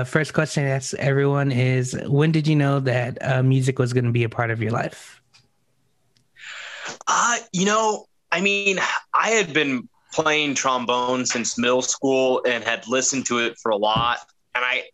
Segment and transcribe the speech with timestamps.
[0.00, 3.92] uh, first question I ask everyone is when did you know that uh, music was
[3.92, 5.20] going to be a part of your life?
[7.06, 8.78] Uh, you know, I mean,
[9.14, 13.76] I had been playing trombone since middle school and had listened to it for a
[13.76, 14.18] lot.
[14.54, 14.84] And I,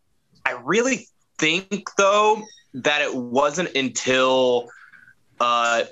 [0.44, 2.42] I really think though
[2.74, 4.68] that it wasn't until
[5.40, 5.84] uh,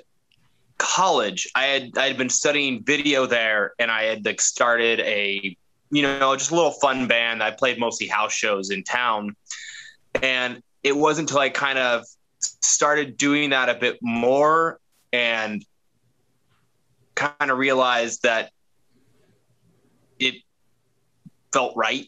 [0.77, 5.55] college I had I had been studying video there, and I had like started a
[5.91, 7.43] you know just a little fun band.
[7.43, 9.35] I played mostly house shows in town,
[10.21, 12.03] and it wasn't until I kind of
[12.41, 14.79] started doing that a bit more
[15.13, 15.65] and
[17.15, 18.51] kind of realized that
[20.19, 20.35] it
[21.53, 22.07] felt right.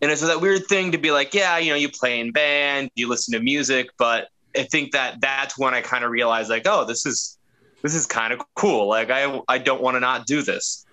[0.00, 2.90] And it's that weird thing to be like, yeah, you know, you play in band,
[2.94, 6.66] you listen to music, but I think that that's when I kind of realized like,
[6.66, 7.38] oh, this is
[7.82, 8.88] this is kind of cool.
[8.88, 10.84] Like I I don't want to not do this.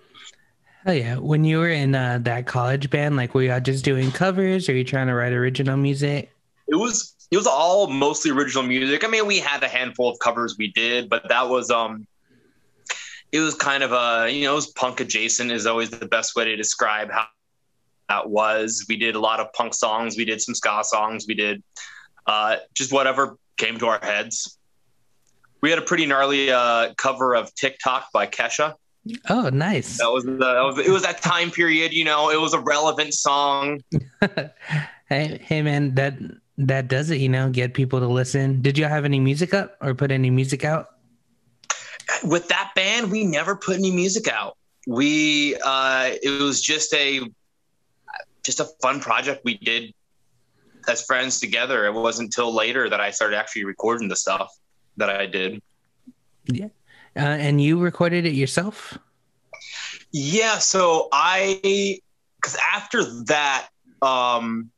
[0.86, 1.16] Oh yeah.
[1.16, 4.74] When you were in uh, that college band, like were y'all just doing covers or
[4.74, 6.30] you trying to write original music?
[6.68, 9.04] It was it was all mostly original music.
[9.04, 12.06] I mean, we had a handful of covers we did, but that was um
[13.32, 16.36] it was kind of a you know, it was punk adjacent is always the best
[16.36, 17.26] way to describe how
[18.08, 18.86] that was.
[18.88, 21.64] We did a lot of punk songs, we did some ska songs, we did
[22.28, 24.56] uh just whatever came to our heads.
[25.62, 28.74] We had a pretty gnarly uh, cover of TikTok by Kesha.
[29.28, 29.98] Oh, nice.
[29.98, 32.60] That was the that was it was that time period, you know, it was a
[32.60, 33.82] relevant song.
[35.08, 36.14] hey, hey man, that
[36.58, 38.62] that does it, you know, get people to listen.
[38.62, 40.88] Did you have any music up or put any music out?
[42.24, 44.56] With that band, we never put any music out.
[44.86, 47.20] We uh it was just a
[48.44, 49.92] just a fun project we did
[50.88, 51.84] as friends together.
[51.86, 54.50] It wasn't until later that I started actually recording the stuff
[54.96, 55.60] that I did.
[56.46, 56.68] Yeah.
[57.16, 58.98] Uh, and you recorded it yourself?
[60.12, 60.58] Yeah.
[60.58, 62.00] So I,
[62.36, 63.68] because after that,
[64.02, 64.70] um,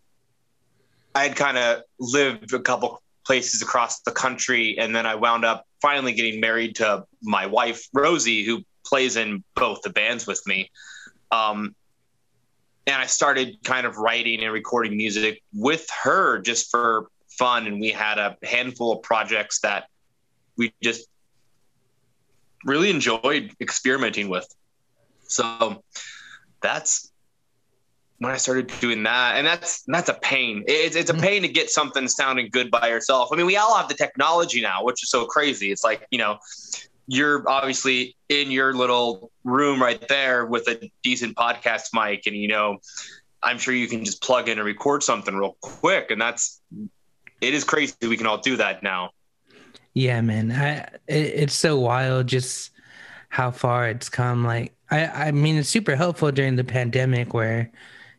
[1.14, 5.44] I had kind of lived a couple places across the country, and then I wound
[5.44, 10.40] up finally getting married to my wife Rosie, who plays in both the bands with
[10.46, 10.70] me.
[11.30, 11.74] Um,
[12.86, 17.66] and I started kind of writing and recording music with her just for fun.
[17.66, 19.88] And we had a handful of projects that
[20.56, 21.06] we just
[22.68, 24.46] really enjoyed experimenting with.
[25.24, 25.82] So
[26.60, 27.10] that's
[28.18, 30.64] when I started doing that, and that's that's a pain.
[30.66, 31.22] It's it's a mm-hmm.
[31.22, 33.30] pain to get something sounding good by yourself.
[33.32, 35.72] I mean, we all have the technology now, which is so crazy.
[35.72, 36.38] It's like you know,
[37.08, 42.46] you're obviously in your little room right there with a decent podcast mic and you
[42.46, 42.76] know
[43.42, 46.60] i'm sure you can just plug in and record something real quick and that's
[47.40, 49.10] it is crazy we can all do that now
[49.98, 50.78] yeah man I,
[51.08, 52.70] it, it's so wild just
[53.28, 57.70] how far it's come like i i mean it's super helpful during the pandemic where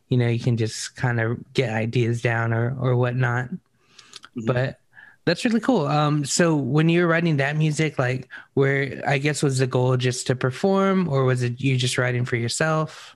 [0.09, 4.45] you know you can just kind of get ideas down or or whatnot mm-hmm.
[4.45, 4.79] but
[5.25, 5.85] that's really cool.
[5.85, 9.95] Um, so when you were writing that music, like where I guess was the goal
[9.95, 13.15] just to perform or was it you just writing for yourself?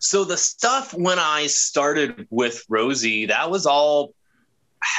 [0.00, 4.14] So the stuff when I started with Rosie, that was all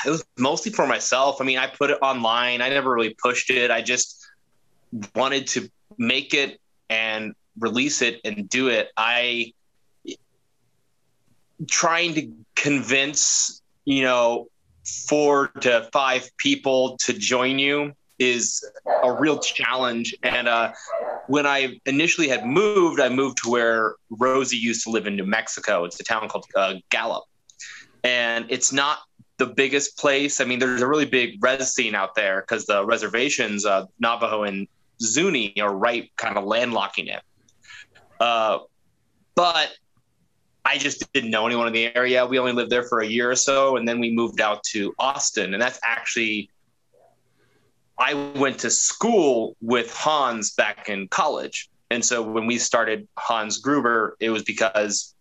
[0.05, 1.41] it was mostly for myself.
[1.41, 2.61] I mean, I put it online.
[2.61, 3.71] I never really pushed it.
[3.71, 4.25] I just
[5.15, 8.89] wanted to make it and release it and do it.
[8.97, 9.53] I
[11.69, 14.47] trying to convince, you know,
[14.85, 18.63] four to five people to join you is
[19.03, 20.15] a real challenge.
[20.23, 20.73] And uh,
[21.27, 25.25] when I initially had moved, I moved to where Rosie used to live in New
[25.25, 25.85] Mexico.
[25.85, 27.23] It's a town called uh, Gallup.
[28.03, 28.99] And it's not
[29.45, 30.39] the biggest place.
[30.39, 34.43] I mean, there's a really big res scene out there because the reservations, uh, Navajo
[34.43, 34.67] and
[35.01, 37.21] Zuni, are right kind of landlocking it.
[38.19, 38.59] Uh,
[39.35, 39.71] but
[40.63, 42.25] I just didn't know anyone in the area.
[42.25, 44.93] We only lived there for a year or so, and then we moved out to
[44.97, 45.53] Austin.
[45.53, 46.49] And that's actually,
[47.99, 51.69] I went to school with Hans back in college.
[51.91, 55.12] And so when we started Hans Gruber, it was because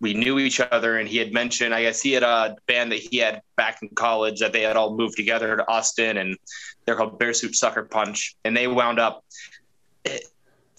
[0.00, 0.98] we knew each other.
[0.98, 3.90] And he had mentioned, I guess he had a band that he had back in
[3.90, 6.36] college that they had all moved together to Austin, and
[6.84, 8.36] they're called Bear Suit Sucker Punch.
[8.44, 9.24] And they wound up,
[10.06, 10.20] I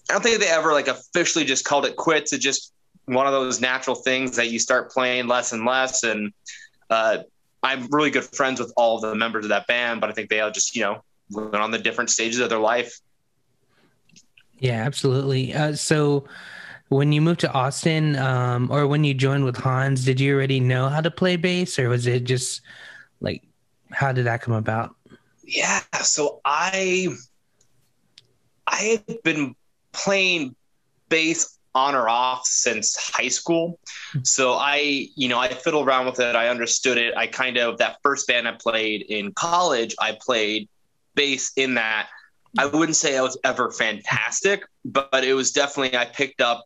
[0.07, 2.33] don't think they ever like officially just called it quits.
[2.33, 2.73] It just
[3.05, 6.03] one of those natural things that you start playing less and less.
[6.03, 6.33] And
[6.89, 7.19] uh,
[7.63, 10.39] I'm really good friends with all the members of that band, but I think they
[10.39, 12.99] all just, you know, went on the different stages of their life.
[14.59, 15.53] Yeah, absolutely.
[15.53, 16.25] Uh, so
[16.91, 20.59] when you moved to Austin um, or when you joined with Hans, did you already
[20.59, 22.61] know how to play bass or was it just
[23.21, 23.43] like,
[23.91, 24.93] how did that come about?
[25.45, 25.79] Yeah.
[26.01, 27.07] So I,
[28.67, 29.55] I had been
[29.93, 30.53] playing
[31.07, 33.79] bass on or off since high school.
[34.23, 36.35] So I, you know, I fiddled around with it.
[36.35, 37.15] I understood it.
[37.15, 40.67] I kind of, that first band I played in college, I played
[41.15, 42.09] bass in that.
[42.57, 46.65] I wouldn't say I was ever fantastic, but it was definitely, I picked up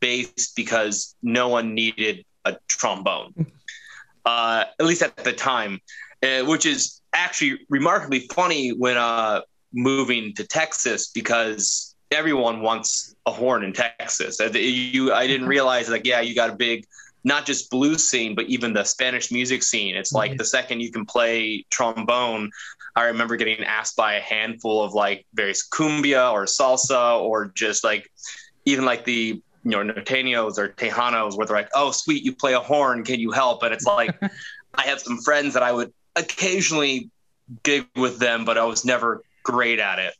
[0.00, 3.34] bass because no one needed a trombone,
[4.24, 5.80] uh, at least at the time,
[6.22, 9.40] uh, which is actually remarkably funny when uh,
[9.72, 14.38] moving to Texas because everyone wants a horn in Texas.
[14.40, 16.86] You, I didn't realize like, yeah, you got a big,
[17.24, 19.96] not just blues scene, but even the Spanish music scene.
[19.96, 22.50] It's like the second you can play trombone,
[22.96, 27.84] I remember getting asked by a handful of like various cumbia or salsa or just
[27.84, 28.10] like
[28.64, 32.54] even like the you know norteños or tejanos where they're like, oh sweet, you play
[32.54, 33.62] a horn, can you help?
[33.62, 34.16] And it's like
[34.74, 37.10] I have some friends that I would occasionally
[37.62, 40.14] gig with them, but I was never great at it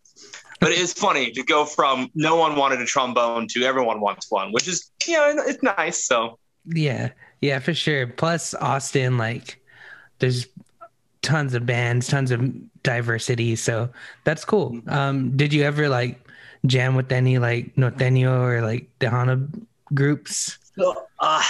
[0.61, 4.31] but it is funny to go from no one wanted a trombone to everyone wants
[4.31, 6.05] one, which is you know it's nice.
[6.07, 7.11] So yeah,
[7.41, 8.07] yeah, for sure.
[8.07, 9.63] Plus Austin, like
[10.19, 10.47] there's
[11.27, 12.41] tons of bands, tons of
[12.85, 13.91] diversity, so
[14.23, 14.81] that's cool.
[14.87, 16.21] Um, did you ever like
[16.67, 19.51] jam with any like norteño or like Tejano
[19.93, 20.57] groups?
[20.79, 21.43] So, uh,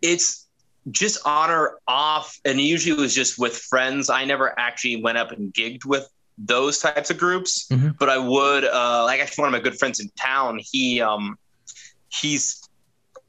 [0.00, 0.46] it's
[0.92, 4.08] just on or off, and usually it was just with friends.
[4.08, 6.08] I never actually went up and gigged with
[6.38, 7.90] those types of groups, mm-hmm.
[7.98, 10.60] but I would uh, like actually one of my good friends in town.
[10.62, 11.36] He um
[12.10, 12.62] he's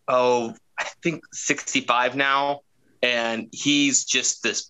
[0.07, 2.61] oh I think 65 now,
[3.01, 4.69] and he's just this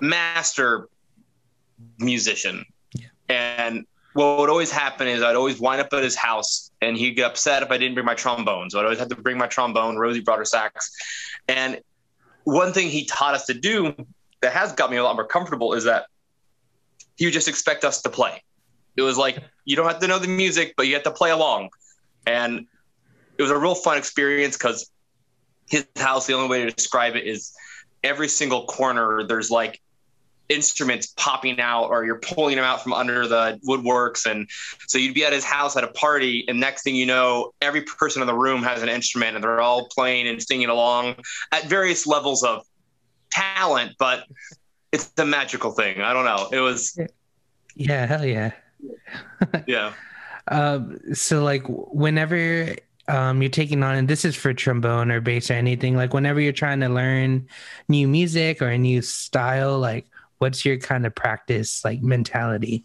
[0.00, 0.88] master
[1.98, 2.64] musician.
[2.94, 3.08] Yeah.
[3.28, 7.12] And what would always happen is I'd always wind up at his house and he'd
[7.12, 8.70] get upset if I didn't bring my trombone.
[8.70, 9.96] So I'd always have to bring my trombone.
[9.96, 10.90] Rosie brought her sax.
[11.46, 11.80] And
[12.44, 13.94] one thing he taught us to do
[14.40, 16.06] that has got me a lot more comfortable is that
[17.16, 18.42] he would just expect us to play.
[18.96, 21.30] It was like you don't have to know the music, but you have to play
[21.30, 21.70] along.
[22.26, 22.66] And
[23.36, 24.90] it was a real fun experience because
[25.68, 27.52] his house, the only way to describe it is
[28.02, 29.80] every single corner there's like
[30.48, 34.48] instruments popping out or you're pulling them out from under the woodworks and
[34.86, 37.82] so you'd be at his house at a party and next thing you know every
[37.82, 41.14] person in the room has an instrument and they're all playing and singing along
[41.52, 42.64] at various levels of
[43.30, 44.24] talent but
[44.92, 46.00] it's a magical thing.
[46.00, 46.48] I don't know.
[46.50, 46.98] It was.
[47.74, 48.52] Yeah, hell yeah.
[49.66, 49.92] yeah.
[50.48, 52.74] Um, so like whenever
[53.08, 56.40] um, you're taking on, and this is for trombone or bass or anything, like whenever
[56.40, 57.46] you're trying to learn
[57.88, 60.06] new music or a new style, like
[60.38, 62.84] what's your kind of practice like mentality?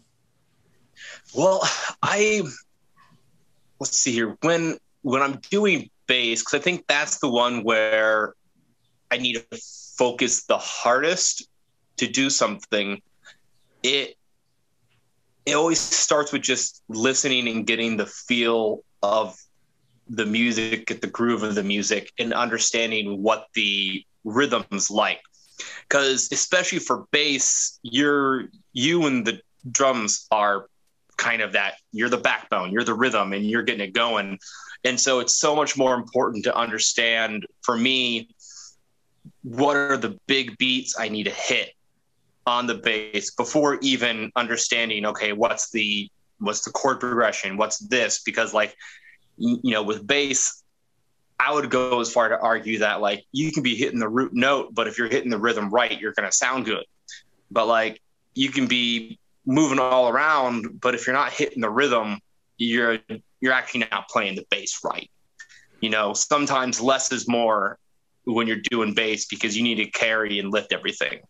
[1.34, 1.62] Well,
[2.02, 2.42] I
[3.80, 4.36] let's see here.
[4.40, 8.34] When when I'm doing bass, because I think that's the one where
[9.10, 9.60] I need to
[9.96, 11.48] focus the hardest
[11.98, 13.00] to do something,
[13.82, 14.16] it
[15.46, 19.38] it always starts with just listening and getting the feel of
[20.08, 25.20] the music, get the groove of the music, and understanding what the rhythm's like.
[25.88, 29.40] Because especially for bass, you're you and the
[29.70, 30.66] drums are
[31.16, 34.38] kind of that you're the backbone, you're the rhythm, and you're getting it going.
[34.84, 38.28] And so it's so much more important to understand for me
[39.42, 41.70] what are the big beats I need to hit
[42.46, 48.22] on the bass before even understanding okay what's the what's the chord progression what's this
[48.22, 48.76] because like
[49.38, 50.62] you know with bass
[51.44, 54.32] i would go as far to argue that like you can be hitting the root
[54.32, 56.84] note but if you're hitting the rhythm right you're going to sound good
[57.50, 58.00] but like
[58.34, 62.18] you can be moving all around but if you're not hitting the rhythm
[62.56, 62.98] you're
[63.40, 65.10] you're actually not playing the bass right
[65.80, 67.78] you know sometimes less is more
[68.24, 71.20] when you're doing bass because you need to carry and lift everything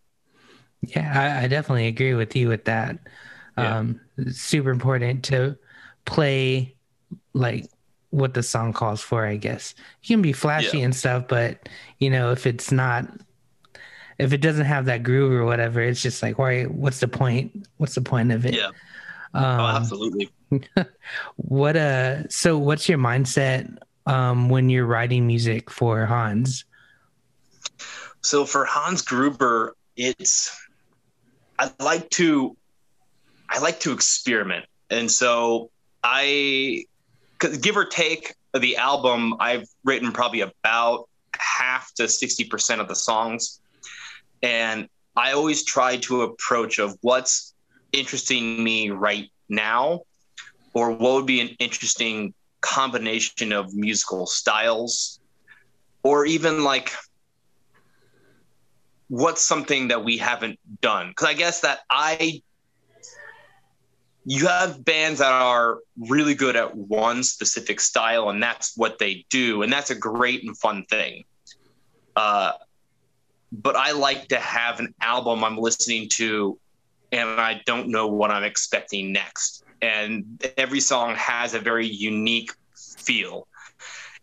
[0.88, 2.98] yeah, I, I definitely agree with you with that.
[3.56, 3.78] Yeah.
[3.78, 5.56] Um, super important to
[6.04, 6.74] play
[7.32, 7.66] like
[8.14, 9.74] what the song calls for, I guess.
[10.02, 10.84] You can be flashy yeah.
[10.84, 11.68] and stuff, but
[11.98, 13.08] you know, if it's not
[14.18, 17.66] if it doesn't have that groove or whatever, it's just like, why what's the point?
[17.78, 18.54] What's the point of it?
[18.54, 18.70] Yeah.
[19.34, 20.30] Um, oh, absolutely.
[21.36, 26.64] what uh so what's your mindset um when you're writing music for Hans?
[28.20, 30.56] So for Hans Gruber, it's
[31.58, 32.56] I like to
[33.50, 35.70] I like to experiment, and so
[36.04, 36.84] I
[37.48, 41.08] give or take the album I've written probably about
[41.38, 43.60] half to sixty percent of the songs,
[44.42, 47.54] and I always try to approach of what's
[47.92, 50.00] interesting me right now,
[50.72, 55.20] or what would be an interesting combination of musical styles,
[56.02, 56.92] or even like
[59.08, 61.08] what's something that we haven't done?
[61.08, 62.42] Because I guess that I
[64.24, 69.26] you have bands that are really good at one specific style and that's what they
[69.28, 71.24] do and that's a great and fun thing.
[72.16, 72.52] Uh,
[73.52, 76.58] but i like to have an album i'm listening to
[77.12, 79.64] and i don't know what i'm expecting next.
[79.82, 83.46] And every song has a very unique feel.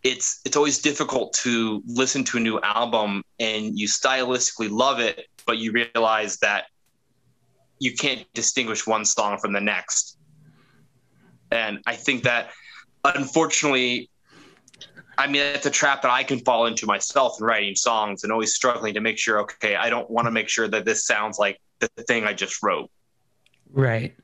[0.04, 5.28] It's it's always difficult to listen to a new album and you stylistically love it
[5.46, 6.66] but you realize that
[7.82, 10.20] you can't distinguish one song from the next.
[11.52, 12.52] And I think that
[13.04, 14.12] unfortunately,
[15.18, 18.32] I mean, it's a trap that I can fall into myself in writing songs and
[18.32, 21.40] always struggling to make sure, okay, I don't want to make sure that this sounds
[21.40, 22.92] like the thing I just wrote.
[23.72, 24.16] Right.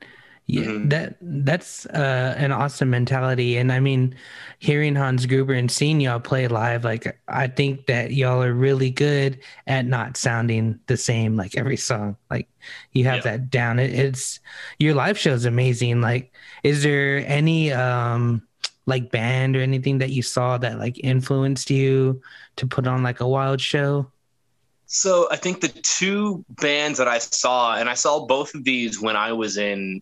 [0.50, 0.88] Yeah, mm-hmm.
[0.88, 4.14] that that's uh, an awesome mentality, and I mean,
[4.58, 8.90] hearing Hans Gruber and seeing y'all play live, like I think that y'all are really
[8.90, 12.16] good at not sounding the same like every song.
[12.30, 12.48] Like
[12.92, 13.32] you have yeah.
[13.32, 13.78] that down.
[13.78, 14.40] It, it's
[14.78, 16.00] your live show is amazing.
[16.00, 18.42] Like, is there any um
[18.86, 22.22] like band or anything that you saw that like influenced you
[22.56, 24.10] to put on like a wild show?
[24.86, 28.98] So I think the two bands that I saw, and I saw both of these
[28.98, 30.00] when I was in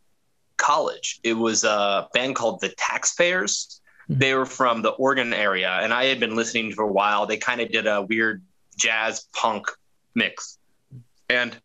[0.56, 1.20] college.
[1.22, 3.80] It was a band called the Taxpayers.
[4.08, 4.20] Mm-hmm.
[4.20, 7.26] They were from the Oregon area, and I had been listening for a while.
[7.26, 8.42] They kind of did a weird
[8.76, 9.66] jazz punk
[10.14, 10.58] mix,
[11.28, 11.56] and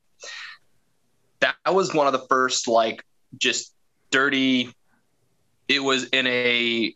[1.39, 3.03] that was one of the first like
[3.37, 3.73] just
[4.09, 4.73] dirty.
[5.67, 6.95] It was in a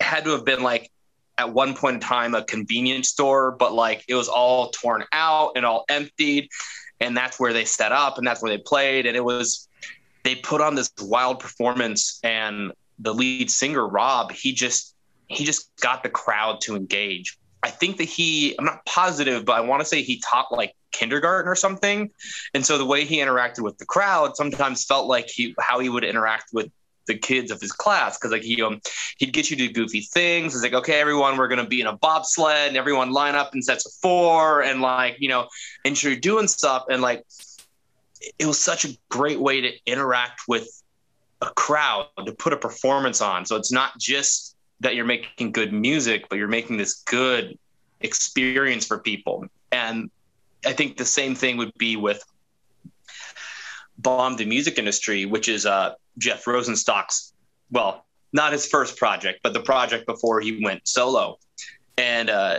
[0.00, 0.90] had to have been like
[1.38, 5.52] at one point in time a convenience store, but like it was all torn out
[5.56, 6.48] and all emptied.
[7.00, 9.06] And that's where they set up and that's where they played.
[9.06, 9.68] And it was
[10.24, 14.94] they put on this wild performance and the lead singer rob he just
[15.28, 17.38] he just got the crowd to engage.
[17.62, 20.74] I think that he i'm not positive but i want to say he taught like
[20.94, 22.10] kindergarten or something.
[22.54, 25.88] And so the way he interacted with the crowd sometimes felt like he how he
[25.88, 26.70] would interact with
[27.06, 28.16] the kids of his class.
[28.16, 28.80] Because like he um
[29.18, 30.54] he'd get you to goofy things.
[30.54, 33.60] It's like okay, everyone, we're gonna be in a bobsled, and everyone line up in
[33.60, 35.48] sets of four, and like you know,
[35.84, 37.24] and you're doing stuff, and like
[38.38, 40.68] it was such a great way to interact with
[41.42, 43.44] a crowd to put a performance on.
[43.46, 47.58] So it's not just that you're making good music, but you're making this good
[48.00, 49.46] experience for people.
[49.72, 50.10] And
[50.64, 52.22] I think the same thing would be with
[53.98, 57.32] Bomb the Music Industry, which is uh, Jeff Rosenstock's,
[57.70, 61.38] well, not his first project, but the project before he went solo.
[61.96, 62.58] And uh,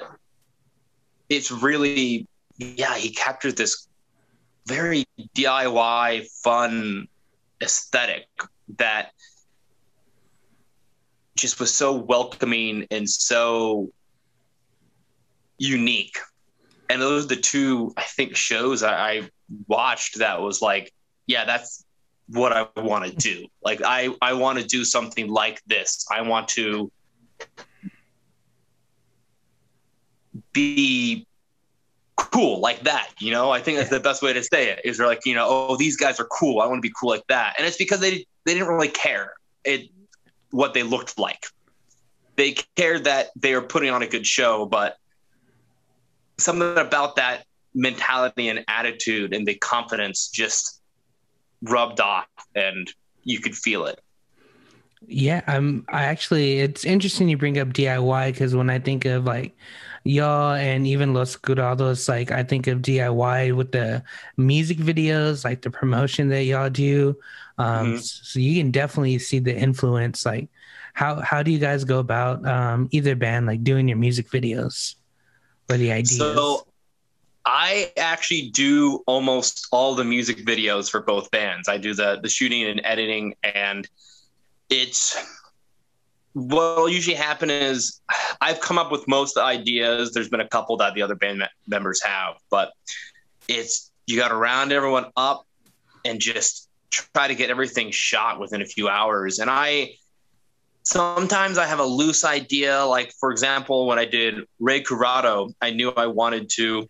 [1.30, 3.88] it's really, yeah, he captured this
[4.68, 5.06] very
[5.36, 7.08] DIY, fun
[7.62, 8.28] aesthetic
[8.78, 9.12] that
[11.36, 13.90] just was so welcoming and so
[15.58, 16.18] unique.
[16.90, 19.30] And those are the two, I think, shows I, I
[19.68, 20.94] watched that was like,
[21.28, 21.84] yeah, that's
[22.28, 23.48] what I want to do.
[23.64, 26.06] Like, I, I want to do something like this.
[26.12, 26.92] I want to
[30.54, 31.28] be
[32.16, 33.10] cool like that.
[33.20, 34.82] You know, I think that's the best way to say it.
[34.84, 36.62] Is they're like, you know, oh, these guys are cool.
[36.62, 39.34] I want to be cool like that, and it's because they they didn't really care
[39.64, 39.90] it
[40.52, 41.46] what they looked like.
[42.36, 44.98] They cared that they were putting on a good show, but
[46.38, 50.82] something about that mentality and attitude and the confidence just
[51.62, 52.92] rubbed off, and
[53.24, 54.00] you could feel it.
[55.08, 55.86] Yeah, I'm.
[55.90, 59.56] I actually, it's interesting you bring up DIY because when I think of like
[60.06, 64.04] y'all and even Los Curados, like I think of DIY with the
[64.38, 67.18] music videos, like the promotion that y'all do.
[67.58, 67.98] Um, mm-hmm.
[67.98, 70.26] So you can definitely see the influence.
[70.26, 70.48] Like,
[70.94, 74.96] how how do you guys go about um, either band like doing your music videos
[75.70, 76.18] or the ideas?
[76.18, 76.68] So
[77.46, 81.68] I actually do almost all the music videos for both bands.
[81.68, 83.88] I do the the shooting and editing, and
[84.70, 85.18] it's
[86.36, 88.02] what'll usually happen is
[88.42, 90.12] I've come up with most ideas.
[90.12, 92.74] There's been a couple that the other band members have, but
[93.48, 95.48] it's you got to round everyone up
[96.04, 99.40] and just try to get everything shot within a few hours.
[99.40, 99.94] And I
[100.84, 102.84] sometimes I have a loose idea.
[102.84, 106.90] Like for example, when I did Ray Curado, I knew I wanted to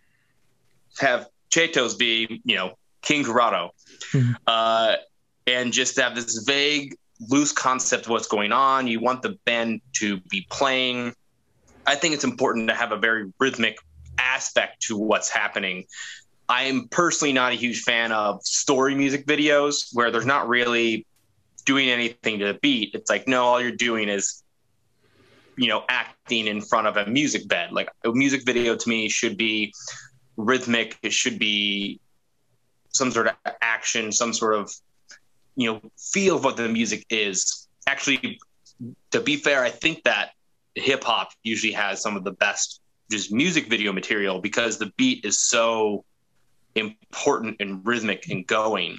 [0.98, 3.70] have Chetos be, you know, King Curado,
[4.12, 4.32] mm-hmm.
[4.48, 4.96] uh,
[5.46, 8.86] and just have this vague loose concept of what's going on.
[8.86, 11.14] You want the band to be playing.
[11.86, 13.78] I think it's important to have a very rhythmic
[14.18, 15.84] aspect to what's happening.
[16.48, 21.06] I'm personally not a huge fan of story music videos where there's not really
[21.64, 22.94] doing anything to the beat.
[22.94, 24.42] It's like, no, all you're doing is,
[25.56, 27.72] you know, acting in front of a music bed.
[27.72, 29.72] Like a music video to me should be
[30.36, 30.96] rhythmic.
[31.02, 32.00] It should be
[32.90, 34.72] some sort of action, some sort of
[35.56, 37.68] you know feel of what the music is.
[37.86, 38.38] Actually,
[39.10, 40.30] to be fair, I think that
[40.74, 45.24] hip hop usually has some of the best just music video material because the beat
[45.24, 46.04] is so
[46.74, 48.98] important and rhythmic and going.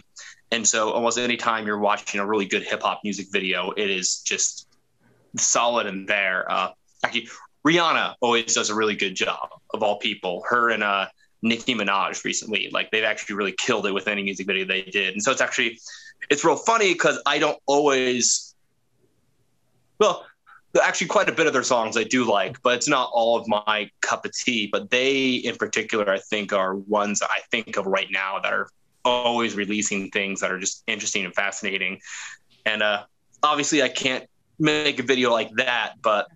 [0.52, 3.90] And so almost any time you're watching a really good hip hop music video, it
[3.90, 4.68] is just
[5.38, 6.50] solid and there.
[6.50, 6.70] Uh,
[7.04, 7.28] actually,
[7.66, 10.44] Rihanna always does a really good job of all people.
[10.48, 11.08] Her and uh,
[11.42, 15.14] Nicki Minaj recently, like they've actually really killed it with any music video they did.
[15.14, 15.80] And so it's actually,
[16.30, 18.56] it's real funny because I don't always,
[20.00, 20.26] well,
[20.82, 23.48] actually quite a bit of their songs I do like, but it's not all of
[23.48, 24.68] my cup of tea.
[24.72, 28.70] But they, in particular, I think are ones I think of right now that are
[29.06, 32.00] always releasing things that are just interesting and fascinating.
[32.66, 33.06] And uh,
[33.42, 34.26] obviously, I can't
[34.60, 36.28] make a video like that, but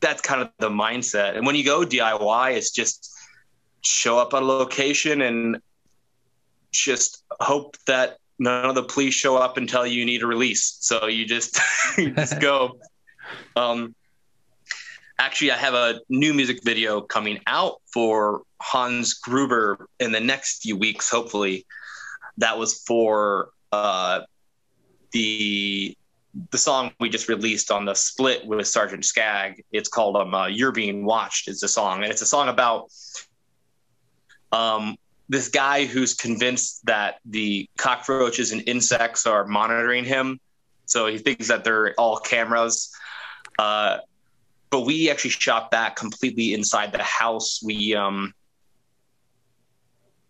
[0.00, 1.36] that's kind of the mindset.
[1.36, 3.10] And when you go DIY, it's just
[3.82, 5.60] show up at a location and
[6.72, 10.76] just hope that none of the police show up until you need a release.
[10.80, 11.60] So you just
[11.98, 12.78] you just go.
[13.56, 13.94] Um,
[15.18, 20.62] actually, I have a new music video coming out for Hans Gruber in the next
[20.62, 21.66] few weeks, hopefully.
[22.38, 24.20] That was for uh,
[25.12, 25.96] the
[26.50, 29.62] the song we just released on the split with Sergeant Skag.
[29.70, 32.90] It's called um, uh, "You're Being Watched." Is the song, and it's a song about
[34.50, 34.96] um,
[35.32, 40.38] this guy who's convinced that the cockroaches and insects are monitoring him.
[40.84, 42.94] So he thinks that they're all cameras.
[43.58, 43.98] Uh,
[44.68, 47.62] but we actually shot that completely inside the house.
[47.64, 48.34] We um,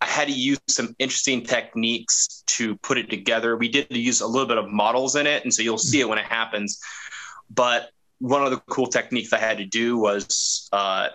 [0.01, 3.57] I had to use some interesting techniques to put it together.
[3.57, 6.09] We did use a little bit of models in it, and so you'll see it
[6.09, 6.81] when it happens.
[7.51, 7.91] But
[8.21, 11.09] one of the cool techniques I had to do was uh,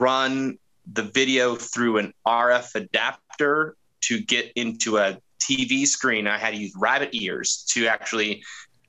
[0.00, 0.58] run
[0.92, 6.26] the video through an RF adapter to get into a TV screen.
[6.26, 8.42] I had to use rabbit ears to actually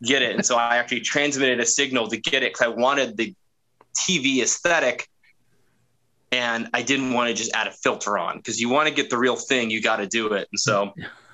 [0.03, 0.35] get it.
[0.35, 3.33] And so I actually transmitted a signal to get it because I wanted the
[3.97, 5.07] TV aesthetic
[6.31, 9.09] and I didn't want to just add a filter on because you want to get
[9.09, 10.47] the real thing, you got to do it.
[10.51, 10.93] And so,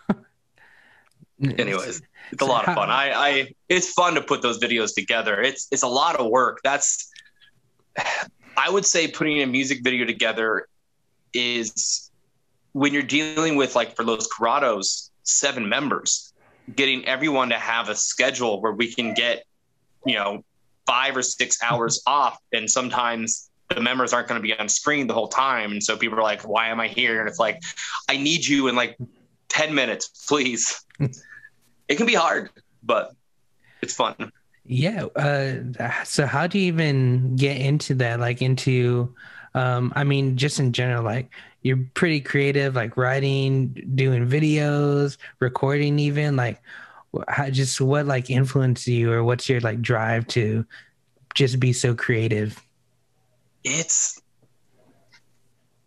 [1.41, 2.89] anyways, it's a lot of fun.
[2.89, 5.41] I, I, it's fun to put those videos together.
[5.41, 6.59] It's, it's a lot of work.
[6.63, 7.11] That's,
[8.57, 10.67] I would say putting a music video together
[11.33, 12.11] is
[12.73, 16.33] when you're dealing with like for Los Corrados, seven members,
[16.75, 19.45] getting everyone to have a schedule where we can get,
[20.05, 20.43] you know,
[20.85, 22.37] five or six hours off.
[22.53, 25.71] And sometimes the members aren't going to be on screen the whole time.
[25.71, 27.19] And so people are like, why am I here?
[27.19, 27.61] And it's like,
[28.09, 28.97] I need you in like
[29.49, 30.83] 10 minutes, please.
[30.99, 32.49] it can be hard,
[32.83, 33.11] but
[33.81, 34.31] it's fun.
[34.65, 35.05] Yeah.
[35.15, 38.19] Uh, so how do you even get into that?
[38.19, 39.13] Like into,
[39.53, 41.29] um, I mean, just in general, like
[41.63, 46.61] you're pretty creative, like writing, doing videos, recording, even like
[47.27, 50.65] how, just what like influenced you or what's your like drive to
[51.33, 52.61] just be so creative?
[53.63, 54.21] it's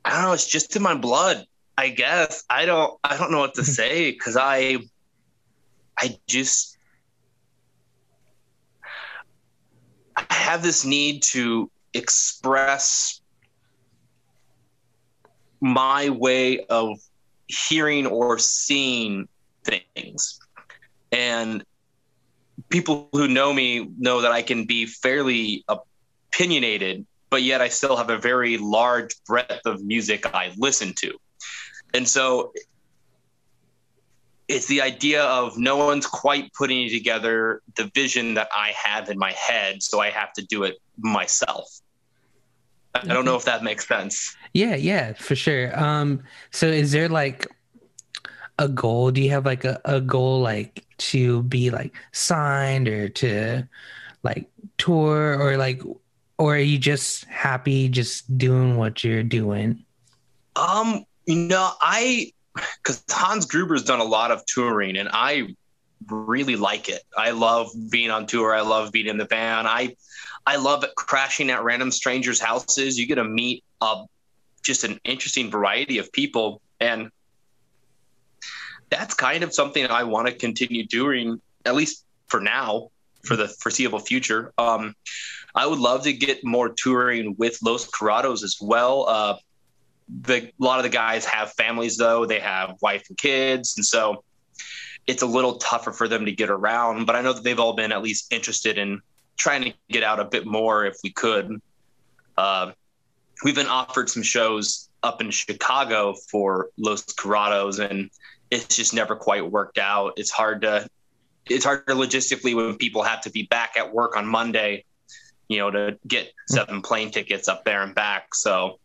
[0.05, 1.47] I don't know, it's just in my blood,
[1.79, 2.45] I guess.
[2.51, 4.79] I don't I don't know what to say because I
[5.99, 6.77] I just
[8.83, 13.21] I have this need to express
[15.61, 16.99] my way of
[17.47, 19.29] hearing or seeing
[19.65, 20.39] things.
[21.13, 21.65] And
[22.69, 27.97] people who know me know that I can be fairly opinionated but yet I still
[27.97, 31.19] have a very large breadth of music I listen to.
[31.93, 32.53] And so
[34.49, 39.19] it's the idea of no one's quite putting together the vision that I have in
[39.19, 41.81] my head, so I have to do it myself.
[42.95, 44.37] I don't know if that makes sense.
[44.53, 45.77] Yeah, yeah, for sure.
[45.79, 47.49] Um, so is there like
[48.59, 49.11] a goal?
[49.11, 53.69] Do you have like a, a goal like to be like signed or to
[54.23, 55.83] like tour or like
[56.39, 59.85] or are you just happy just doing what you're doing?
[60.57, 65.55] Um, you know, I because Hans Gruber's done a lot of touring, and I
[66.09, 67.03] really like it.
[67.17, 68.55] I love being on tour.
[68.55, 69.67] I love being in the van.
[69.67, 69.97] I
[70.47, 72.99] I love crashing at random strangers' houses.
[72.99, 74.05] You get to meet uh,
[74.63, 77.11] just an interesting variety of people, and
[78.91, 82.91] that's kind of something I want to continue doing, at least for now,
[83.25, 84.53] for the foreseeable future.
[84.59, 84.95] Um,
[85.55, 89.07] I would love to get more touring with Los Corrados as well.
[89.09, 89.37] Uh,
[90.09, 93.85] the, a lot of the guys have families though; they have wife and kids, and
[93.85, 94.25] so
[95.07, 97.07] it's a little tougher for them to get around.
[97.07, 99.01] But I know that they've all been at least interested in
[99.37, 101.61] trying to get out a bit more if we could.
[102.37, 102.73] Uh,
[103.45, 108.11] we've been offered some shows up in Chicago for Los Corrados, and
[108.51, 110.15] it's just never quite worked out.
[110.17, 110.89] It's hard to
[111.47, 114.85] it's hard to logistically when people have to be back at work on Monday,
[115.49, 118.35] you know, to get seven plane tickets up there and back.
[118.35, 118.79] So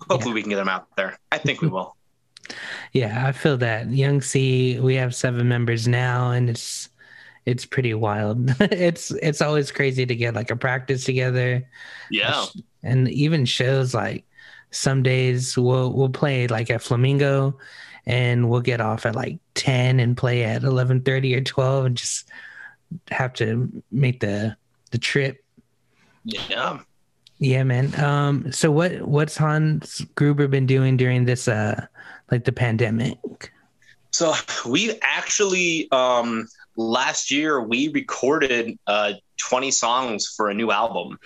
[0.00, 0.34] hopefully yeah.
[0.34, 1.18] we can get them out there.
[1.32, 1.94] I think we will.
[2.92, 3.90] Yeah, I feel that.
[3.90, 6.88] Young C, we have seven members now, and it's
[7.44, 8.50] it's pretty wild.
[8.60, 11.68] it's it's always crazy to get like a practice together.
[12.08, 12.46] Yeah,
[12.84, 14.24] and even shows like
[14.70, 17.58] some days we'll we'll play like at Flamingo,
[18.06, 21.96] and we'll get off at like ten and play at eleven thirty or twelve, and
[21.96, 22.28] just
[23.10, 24.56] have to make the
[24.90, 25.44] the trip.
[26.24, 26.80] Yeah.
[27.38, 27.98] Yeah, man.
[28.02, 31.86] Um, so what what's Hans Gruber been doing during this uh
[32.30, 33.52] like the pandemic?
[34.10, 41.18] So we actually um last year we recorded uh 20 songs for a new album.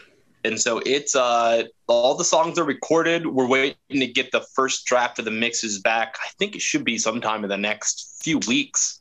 [0.43, 3.27] And so it's uh all the songs are recorded.
[3.27, 6.17] We're waiting to get the first draft of the mixes back.
[6.21, 9.01] I think it should be sometime in the next few weeks.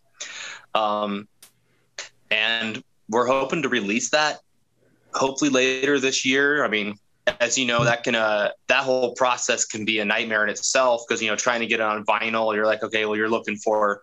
[0.76, 1.28] Um
[2.30, 4.41] and we're hoping to release that
[5.13, 6.63] hopefully later this year.
[6.63, 6.95] I mean,
[7.39, 11.04] as you know, that can uh that whole process can be a nightmare in itself
[11.08, 13.56] because you know trying to get it on vinyl, you're like, okay, well, you're looking
[13.58, 14.02] for,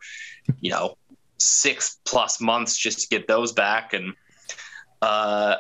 [0.60, 0.96] you know,
[1.38, 4.14] six plus months just to get those back, and
[5.02, 5.56] uh,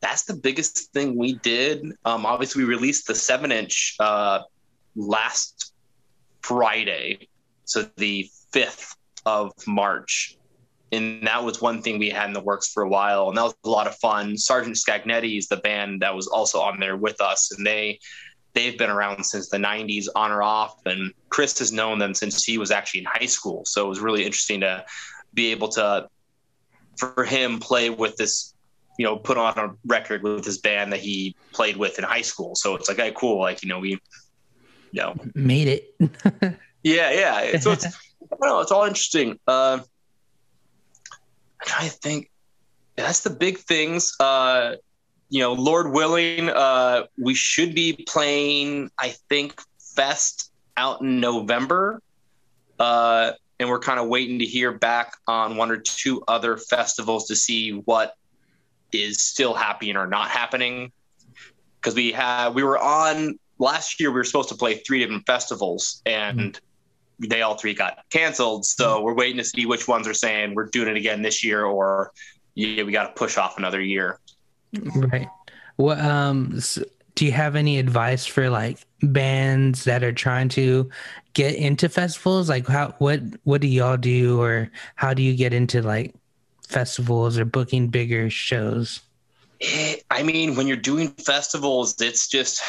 [0.00, 1.84] that's the biggest thing we did.
[2.04, 4.40] Um, obviously, we released the seven inch uh
[4.94, 5.72] last
[6.42, 7.28] Friday,
[7.64, 10.36] so the fifth of March,
[10.92, 13.42] and that was one thing we had in the works for a while and that
[13.42, 14.36] was a lot of fun.
[14.36, 17.98] Sergeant scagnetti is the band that was also on there with us and they
[18.54, 22.42] they've been around since the 90s on or off and chris has known them since
[22.42, 23.64] he was actually in high school.
[23.66, 24.84] So it was really interesting to
[25.34, 26.08] be able to
[26.96, 28.54] for him play with this
[28.98, 32.22] you know put on a record with his band that he played with in high
[32.22, 32.54] school.
[32.54, 33.90] So it's like hey cool like you know we
[34.92, 35.14] you know.
[35.34, 36.58] Made it.
[36.82, 37.58] Yeah yeah.
[37.58, 37.90] So it's I
[38.30, 39.40] don't know, it's all interesting.
[39.48, 39.80] Uh
[41.60, 42.30] I'm trying to think.
[42.96, 44.14] That's the big things.
[44.18, 44.76] Uh,
[45.28, 48.90] you know, Lord willing, uh, we should be playing.
[48.98, 52.00] I think Fest out in November,
[52.78, 57.26] uh, and we're kind of waiting to hear back on one or two other festivals
[57.28, 58.14] to see what
[58.92, 60.92] is still happening or not happening.
[61.80, 64.10] Because we had, we were on last year.
[64.10, 66.64] We were supposed to play three different festivals, and mm-hmm
[67.18, 68.64] they all three got canceled.
[68.64, 69.04] So mm-hmm.
[69.04, 72.12] we're waiting to see which ones are saying we're doing it again this year or
[72.54, 74.18] yeah, we got to push off another year.
[74.94, 75.28] Right.
[75.76, 76.82] What um so
[77.14, 80.90] do you have any advice for like bands that are trying to
[81.32, 82.48] get into festivals?
[82.48, 86.14] Like how what what do y'all do or how do you get into like
[86.68, 89.00] festivals or booking bigger shows?
[90.10, 92.62] I mean, when you're doing festivals, it's just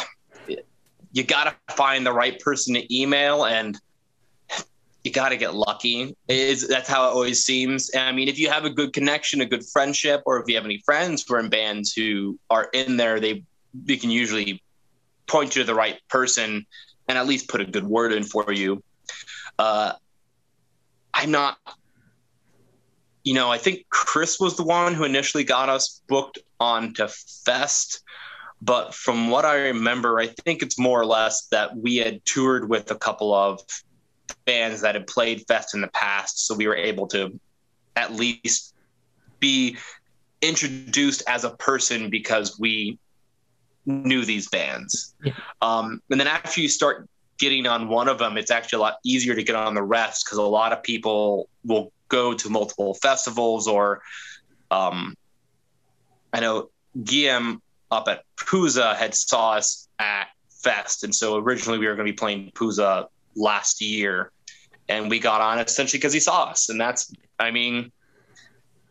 [1.12, 3.78] you got to find the right person to email and
[5.08, 6.16] you got to get lucky.
[6.28, 7.90] Is that's how it always seems.
[7.90, 10.56] And I mean, if you have a good connection, a good friendship, or if you
[10.56, 13.44] have any friends who are in bands who are in there, they
[13.74, 14.62] they can usually
[15.28, 16.66] point you to the right person
[17.08, 18.84] and at least put a good word in for you.
[19.58, 19.94] Uh,
[21.14, 21.58] I'm not,
[23.24, 27.08] you know, I think Chris was the one who initially got us booked onto
[27.46, 28.04] Fest.
[28.62, 32.70] But from what I remember, I think it's more or less that we had toured
[32.70, 33.62] with a couple of
[34.48, 37.40] bands that had played Fest in the past, so we were able to
[37.96, 38.74] at least
[39.40, 39.78] be
[40.42, 42.98] introduced as a person because we
[43.86, 45.14] knew these bands.
[45.24, 45.34] Yeah.
[45.62, 47.08] Um, and then after you start
[47.38, 50.26] getting on one of them, it's actually a lot easier to get on the rest
[50.26, 54.02] because a lot of people will go to multiple festivals or
[54.72, 55.16] um,
[56.34, 56.70] I know
[57.04, 61.04] Guillaume up at Pouzza had saw us at Fest.
[61.04, 64.32] And so originally we were going to be playing Pouzza last year,
[64.90, 67.92] and we got on essentially because he saw us, and that's I mean,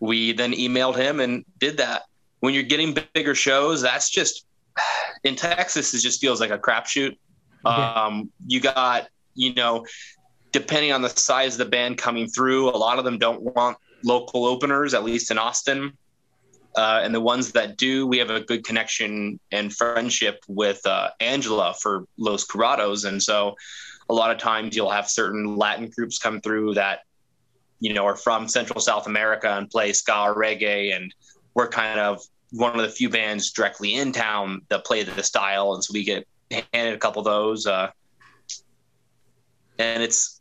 [0.00, 2.02] we then emailed him and did that.
[2.40, 4.46] When you're getting bigger shows, that's just
[5.24, 5.94] in Texas.
[5.94, 7.16] It just feels like a crapshoot.
[7.64, 9.86] Um, you got you know,
[10.52, 13.76] depending on the size of the band coming through, a lot of them don't want
[14.02, 15.92] local openers, at least in Austin.
[16.74, 21.08] Uh, and the ones that do, we have a good connection and friendship with uh,
[21.20, 23.54] Angela for Los Corrados, and so
[24.08, 27.00] a lot of times you'll have certain Latin groups come through that,
[27.80, 30.94] you know, are from Central South America and play ska or reggae.
[30.94, 31.14] And
[31.54, 35.74] we're kind of one of the few bands directly in town that play the style.
[35.74, 36.26] And so we get
[36.72, 37.66] handed a couple of those.
[37.66, 37.90] Uh,
[39.78, 40.40] and it's,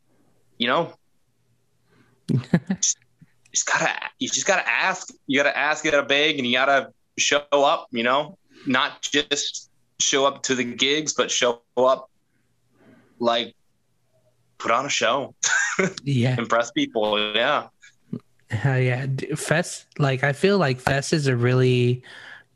[0.58, 0.94] you know,
[2.32, 2.98] just,
[3.52, 6.92] just gotta, you just gotta ask, you gotta ask, you gotta beg, and you gotta
[7.18, 12.10] show up, you know, not just show up to the gigs, but show up
[13.20, 13.56] like
[14.58, 15.36] put on a show.
[16.04, 16.36] yeah.
[16.38, 17.34] Impress people.
[17.36, 17.68] Yeah.
[18.50, 19.08] Hell yeah.
[19.36, 22.04] Fest, like, I feel like Fest is a really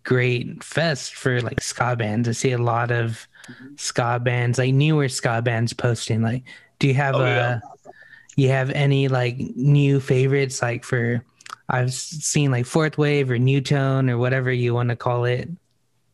[0.04, 2.28] great fest for like ska bands.
[2.28, 3.76] I see a lot of mm-hmm.
[3.76, 6.22] ska bands, like newer ska bands posting.
[6.22, 6.44] Like,
[6.80, 7.60] do you have oh, a, yeah.
[8.36, 11.24] you have any like new favorites like for,
[11.68, 15.50] I've seen like Fourth Wave or New Tone or whatever you want to call it.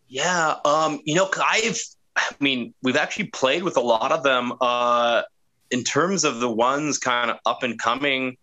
[0.07, 0.55] Yeah.
[0.65, 1.79] Um, you know, I've,
[2.15, 4.53] I mean, we've actually played with a lot of them.
[4.61, 5.23] Uh,
[5.71, 8.37] in terms of the ones kind of up and coming,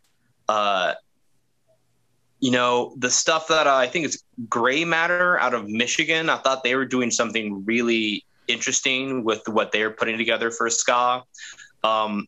[0.48, 0.94] uh,
[2.40, 6.38] you know, the stuff that uh, I think is Gray Matter out of Michigan, I
[6.38, 11.22] thought they were doing something really interesting with what they were putting together for ska.
[11.84, 12.26] Um,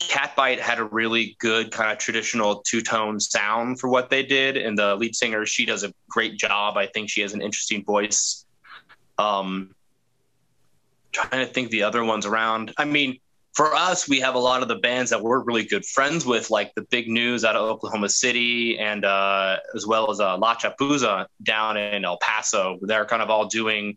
[0.00, 4.56] Catbite had a really good kind of traditional two tone sound for what they did,
[4.56, 6.76] and the lead singer she does a great job.
[6.76, 8.44] I think she has an interesting voice.
[9.18, 9.74] Um,
[11.14, 12.72] trying to think the other ones around.
[12.76, 13.18] I mean,
[13.54, 16.50] for us, we have a lot of the bands that we're really good friends with,
[16.50, 20.56] like the Big News out of Oklahoma City, and uh, as well as uh, La
[20.56, 22.78] Chapuza down in El Paso.
[22.82, 23.96] They're kind of all doing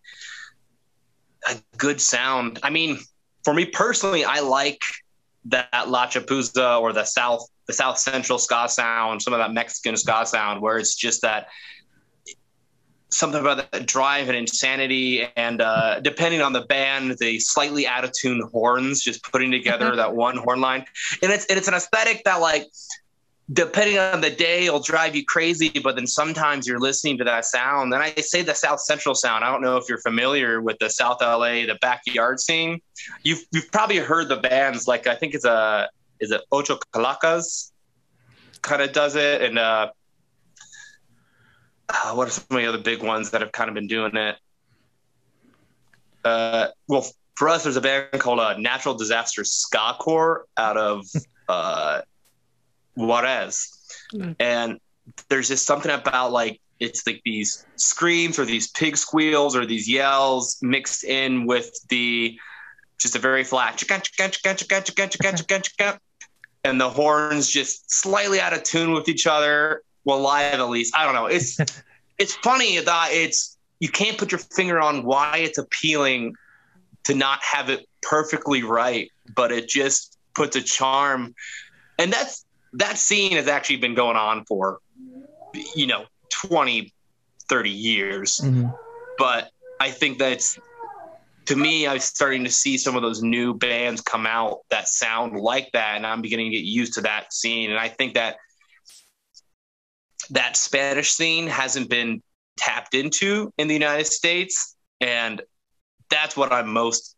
[1.49, 2.59] a good sound.
[2.61, 2.99] I mean,
[3.43, 4.81] for me personally, I like
[5.45, 9.97] that La Chapuza or the South, the South Central ska sound, some of that Mexican
[9.97, 11.47] ska sound, where it's just that
[13.09, 18.03] something about that drive and insanity and uh, depending on the band the slightly out
[18.03, 20.85] of tune horns just putting together that one horn line.
[21.21, 22.65] And it's and it's an aesthetic that like
[23.53, 27.45] depending on the day it'll drive you crazy but then sometimes you're listening to that
[27.45, 27.93] sound.
[27.93, 29.45] And i say the south central sound.
[29.45, 32.81] I don't know if you're familiar with the south la the backyard scene.
[33.23, 35.89] You've, you've probably heard the bands like i think it's a
[36.19, 37.71] is it ocho calacas?
[38.63, 39.41] Kind of does it.
[39.43, 39.91] And uh
[41.89, 44.15] uh, what are some of the other big ones that have kind of been doing
[44.15, 44.35] it?
[46.23, 51.05] Uh, well, for us, there's a band called uh, Natural Disaster Ska Core out of
[51.49, 52.01] uh,
[52.95, 54.33] Juarez, mm-hmm.
[54.39, 54.79] and
[55.29, 59.89] there's just something about like it's like these screams or these pig squeals or these
[59.89, 62.37] yells mixed in with the
[62.99, 63.77] just a very flat
[66.63, 70.95] and the horns just slightly out of tune with each other well live at least.
[70.97, 71.27] I don't know.
[71.27, 71.59] It's
[72.17, 76.35] it's funny that it's you can't put your finger on why it's appealing
[77.03, 81.35] to not have it perfectly right but it just puts a charm.
[81.99, 84.79] And that's that scene has actually been going on for
[85.75, 86.93] you know 20
[87.49, 88.41] 30 years.
[88.43, 88.67] Mm-hmm.
[89.17, 90.59] but i think that's
[91.45, 95.39] to me i'm starting to see some of those new bands come out that sound
[95.39, 97.69] like that and i'm beginning to get used to that scene.
[97.69, 98.37] And i think that
[100.31, 102.21] that Spanish scene hasn't been
[102.57, 104.75] tapped into in the United States.
[104.99, 105.41] And
[106.09, 107.15] that's what I'm most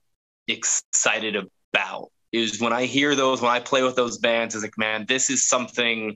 [0.47, 4.77] excited about is when I hear those, when I play with those bands, is like,
[4.77, 6.15] man, this is something,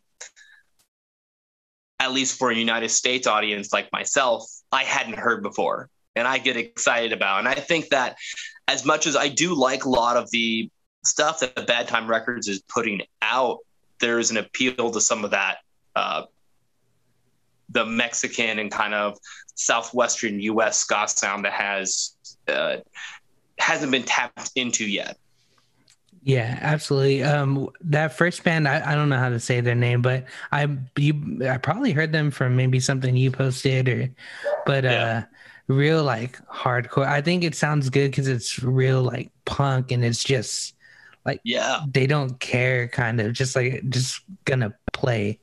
[2.00, 6.38] at least for a United States audience like myself, I hadn't heard before and I
[6.38, 7.40] get excited about.
[7.40, 8.18] And I think that
[8.68, 10.70] as much as I do like a lot of the
[11.04, 13.60] stuff that Bad Time Records is putting out,
[14.00, 15.58] there's an appeal to some of that
[15.96, 16.24] uh,
[17.74, 19.18] the Mexican and kind of
[19.56, 20.78] southwestern U.S.
[20.78, 22.16] ska sound that has
[22.48, 22.78] uh,
[23.60, 25.18] hasn't been tapped into yet.
[26.26, 27.22] Yeah, absolutely.
[27.22, 30.70] Um, that first band, I, I don't know how to say their name, but I
[30.96, 34.10] you I probably heard them from maybe something you posted or,
[34.66, 35.04] but yeah.
[35.04, 35.22] uh,
[35.68, 37.06] real like hardcore.
[37.06, 40.76] I think it sounds good because it's real like punk and it's just
[41.26, 45.40] like yeah they don't care kind of just like just gonna play.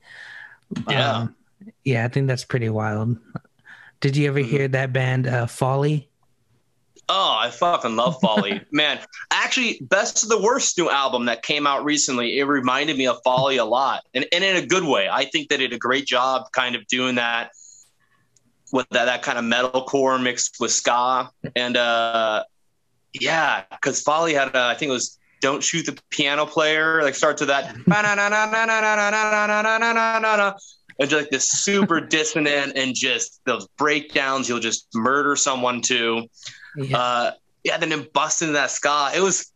[0.89, 1.13] Yeah.
[1.13, 1.37] Um,
[1.85, 3.19] yeah, I think that's pretty wild.
[4.01, 4.51] Did you ever mm-hmm.
[4.51, 6.09] hear that band uh, Folly?
[7.13, 9.01] Oh, I fucking love Folly, man.
[9.33, 13.21] Actually, Best of the Worst new album that came out recently, it reminded me of
[13.25, 15.09] Folly a lot, and, and in a good way.
[15.11, 17.51] I think they did a great job, kind of doing that
[18.73, 22.45] with that, that kind of metalcore mixed with ska, and uh,
[23.13, 27.17] yeah, because Folly had, a, I think it was "Don't Shoot the Piano Player," like
[27.17, 27.75] starts with that
[31.01, 36.27] and just like this super dissonant and just those breakdowns you'll just murder someone to
[36.77, 37.31] yeah, uh,
[37.65, 39.53] yeah then in busting that ska it was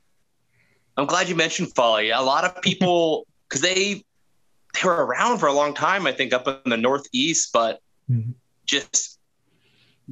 [0.97, 4.03] i'm glad you mentioned folly a lot of people because they
[4.75, 7.81] they were around for a long time i think up in the northeast but
[8.11, 8.33] mm-hmm.
[8.65, 9.15] just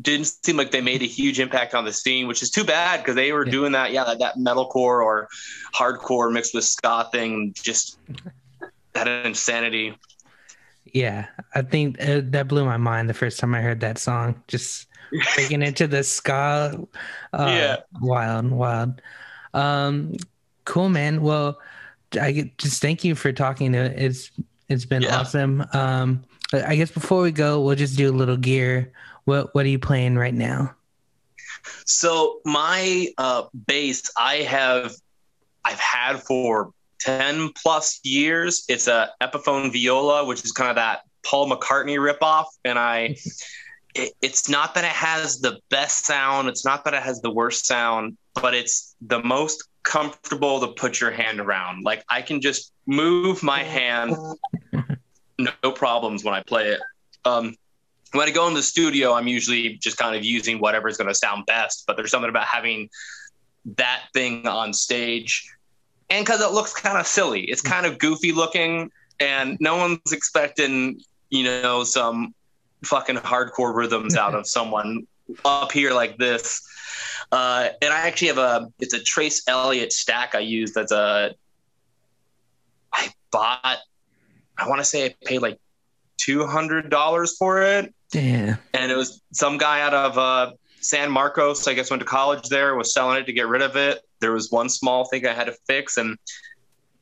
[0.00, 3.00] didn't seem like they made a huge impact on the scene, which is too bad
[3.00, 3.52] because they were yeah.
[3.52, 5.28] doing that, yeah, that, that metalcore or
[5.74, 7.98] hardcore mixed with ska thing, just
[8.94, 9.94] that insanity.
[10.92, 14.42] Yeah, I think uh, that blew my mind the first time I heard that song.
[14.48, 14.88] Just
[15.34, 16.78] breaking into the ska.
[17.32, 17.76] Uh, Yeah.
[18.00, 19.00] wild, wild.
[19.54, 20.16] Um,
[20.64, 21.22] cool, man.
[21.22, 21.58] Well,
[22.20, 23.72] I get, just thank you for talking.
[23.72, 24.30] To, it's
[24.68, 25.18] it's been Yeah.
[25.20, 25.64] awesome.
[25.72, 28.92] Um, I guess before we go, we'll just do a little gear.
[29.24, 30.74] What what are you playing right now?
[31.86, 34.94] So my uh, bass, I have,
[35.64, 38.64] I've had for ten plus years.
[38.68, 43.16] It's a Epiphone viola, which is kind of that Paul McCartney ripoff, and I.
[43.94, 46.48] It, it's not that it has the best sound.
[46.48, 50.98] It's not that it has the worst sound, but it's the most comfortable to put
[50.98, 51.84] your hand around.
[51.84, 54.16] Like I can just move my hand,
[55.38, 56.80] no problems when I play it.
[57.26, 57.54] Um,
[58.12, 61.14] when I go in the studio, I'm usually just kind of using whatever's going to
[61.14, 61.84] sound best.
[61.86, 62.88] But there's something about having
[63.76, 65.48] that thing on stage,
[66.12, 70.12] and because it looks kind of silly, it's kind of goofy looking, and no one's
[70.12, 72.34] expecting, you know, some
[72.84, 75.06] fucking hardcore rhythms out of someone
[75.46, 76.60] up here like this.
[77.32, 80.74] Uh, and I actually have a it's a Trace Elliot stack I use.
[80.74, 81.34] That's a
[82.92, 83.78] I bought.
[84.58, 85.58] I want to say I paid like
[86.18, 91.10] two hundred dollars for it Yeah, and it was some guy out of uh, San
[91.10, 91.66] Marcos.
[91.66, 92.74] I guess went to college there.
[92.74, 94.02] Was selling it to get rid of it.
[94.22, 96.16] There was one small thing I had to fix, and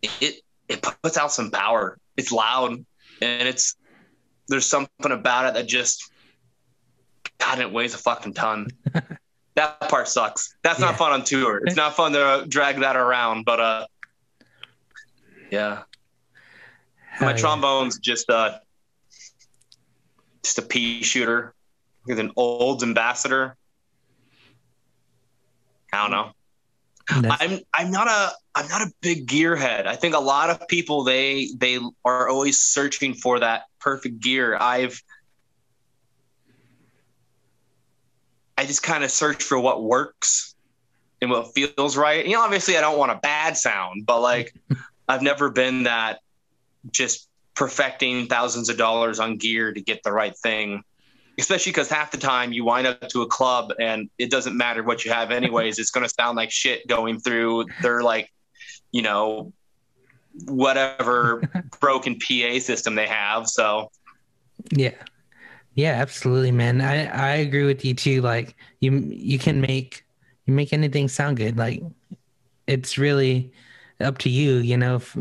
[0.03, 1.97] it it puts out some power.
[2.17, 3.77] It's loud, and it's
[4.49, 6.11] there's something about it that just
[7.39, 8.67] God, it weighs a fucking ton.
[9.55, 10.55] that part sucks.
[10.63, 10.87] That's Yeah.
[10.87, 11.59] not fun on tour.
[11.65, 13.87] It's not fun to drag that around, but uh,
[15.51, 15.83] yeah.
[17.11, 17.37] Hell My yeah.
[17.37, 18.59] trombone's just uh
[20.43, 21.55] just a pea shooter
[22.07, 23.57] with an old ambassador.
[25.93, 26.33] I don't know.
[27.23, 29.87] That's- I'm I'm not a I'm not a big gearhead.
[29.87, 34.57] I think a lot of people they they are always searching for that perfect gear.
[34.61, 35.03] I've
[38.59, 40.55] I just kind of search for what works
[41.23, 42.25] and what feels right.
[42.27, 44.55] You know, obviously I don't want a bad sound, but like
[45.09, 46.21] I've never been that
[46.91, 50.83] just perfecting thousands of dollars on gear to get the right thing.
[51.41, 54.83] Especially because half the time you wind up to a club and it doesn't matter
[54.83, 55.79] what you have, anyways.
[55.79, 58.31] it's going to sound like shit going through their like,
[58.93, 59.53] you know,
[60.47, 61.43] whatever
[61.81, 63.49] broken PA system they have.
[63.49, 63.91] So
[64.71, 64.95] Yeah.
[65.75, 66.81] Yeah, absolutely, man.
[66.81, 68.21] I I agree with you too.
[68.21, 70.05] Like you you can make
[70.45, 71.57] you make anything sound good.
[71.57, 71.83] Like
[72.67, 73.53] it's really
[74.01, 74.97] up to you, you know.
[74.97, 75.17] If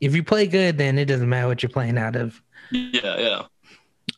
[0.00, 2.40] if you play good, then it doesn't matter what you're playing out of.
[2.70, 3.42] yeah, yeah.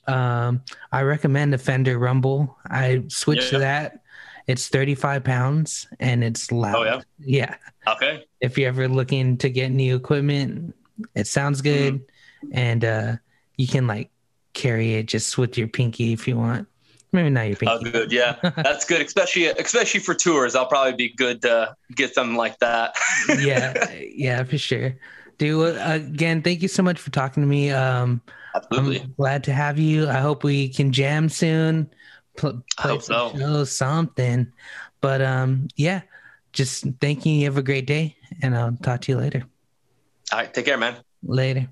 [0.08, 2.56] Um I recommend a Fender Rumble.
[2.68, 3.58] I switched to Yeah.
[3.60, 4.02] that.
[4.46, 6.76] It's 35 pounds and it's loud.
[6.76, 7.00] Oh, yeah?
[7.18, 7.56] Yeah.
[7.94, 8.24] Okay.
[8.40, 10.74] If you're ever looking to get new equipment,
[11.16, 12.00] it sounds good.
[12.52, 13.16] And uh
[13.56, 14.10] you can like
[14.52, 16.68] carry it just with your pinky if you want.
[17.12, 17.86] Maybe not your pinky.
[17.88, 18.12] Oh, good.
[18.12, 19.00] Yeah, that's good.
[19.00, 22.94] Especially, especially for tours, I'll probably be good to get something like that.
[23.40, 24.96] yeah, yeah, for sure.
[25.38, 27.70] Dude, again, thank you so much for talking to me.
[27.70, 28.20] Um,
[28.56, 29.00] absolutely.
[29.00, 30.08] I'm glad to have you.
[30.08, 31.90] I hope we can jam soon.
[32.36, 33.38] Pl- I play hope some so.
[33.38, 34.52] shows, something.
[35.00, 36.02] But um, yeah,
[36.52, 37.32] just thank you.
[37.32, 39.44] You have a great day, and I'll talk to you later.
[40.32, 40.52] All right.
[40.52, 40.96] Take care, man.
[41.22, 41.68] Later.